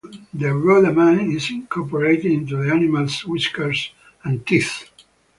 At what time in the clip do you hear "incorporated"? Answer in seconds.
1.51-2.31